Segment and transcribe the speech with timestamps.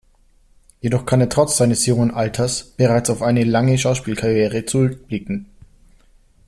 [0.79, 5.45] Jedoch kann er trotz seines jungen Alters bereits auf eine lange Schauspielkarriere zurückblicken.